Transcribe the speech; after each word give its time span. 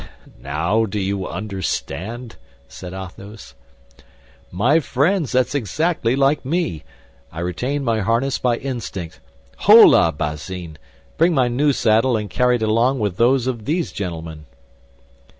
"Now 0.39 0.85
do 0.85 0.99
you 0.99 1.27
understand?" 1.27 2.37
said 2.67 2.91
Athos. 2.91 3.53
"My 4.49 4.79
friends, 4.79 5.31
that's 5.31 5.53
exactly 5.53 6.15
like 6.15 6.43
me! 6.43 6.81
I 7.31 7.39
retained 7.41 7.85
my 7.85 7.99
harness 7.99 8.39
by 8.39 8.57
instinct. 8.57 9.19
Holà, 9.65 10.11
Bazin! 10.17 10.79
Bring 11.17 11.35
my 11.35 11.49
new 11.49 11.71
saddle 11.71 12.17
and 12.17 12.31
carry 12.31 12.55
it 12.55 12.63
along 12.63 12.97
with 12.97 13.17
those 13.17 13.45
of 13.45 13.65
these 13.65 13.91
gentlemen." 13.91 14.47